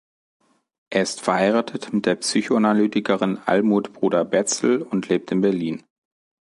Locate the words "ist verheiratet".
1.03-1.93